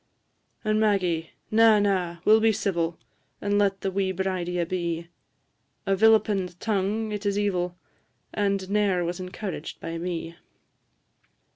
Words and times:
And 0.63 0.79
Maggie 0.79 1.29
na, 1.51 1.77
na! 1.77 2.21
we 2.25 2.31
'll 2.33 2.39
be 2.39 2.51
civil, 2.51 2.97
And 3.39 3.59
let 3.59 3.81
the 3.81 3.91
wee 3.91 4.11
bridie 4.11 4.57
abee; 4.57 5.09
A 5.85 5.95
vilipend 5.95 6.59
tongue 6.59 7.11
it 7.11 7.23
is 7.23 7.37
evil, 7.37 7.77
And 8.33 8.67
ne'er 8.71 9.03
was 9.05 9.19
encouraged 9.19 9.79
by 9.79 9.99
me. 9.99 10.35